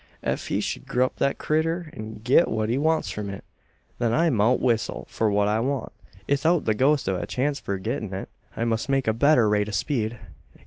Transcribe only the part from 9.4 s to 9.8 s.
rate o'